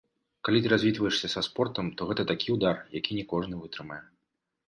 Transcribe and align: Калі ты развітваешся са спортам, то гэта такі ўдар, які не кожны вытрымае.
Калі 0.47 0.61
ты 0.61 0.69
развітваешся 0.73 1.27
са 1.33 1.43
спортам, 1.49 1.91
то 1.99 2.09
гэта 2.11 2.25
такі 2.33 2.47
ўдар, 2.57 2.75
які 3.01 3.11
не 3.21 3.25
кожны 3.35 3.55
вытрымае. 3.67 4.01